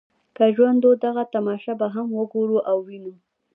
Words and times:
که 0.35 0.43
ژوندي 0.55 0.85
وو 0.87 0.99
دغه 1.05 1.23
تماشه 1.33 1.73
به 1.79 1.87
هم 1.95 2.07
وګورو 2.19 2.57
او 2.69 2.77
وینو. 2.87 3.13